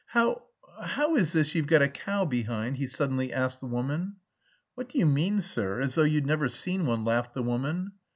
[0.07, 0.41] "How...
[0.81, 4.15] how is this you've got a cow behind?" he suddenly asked the woman.
[4.73, 7.91] "What do you mean, sir, as though you'd never seen one," laughed the woman.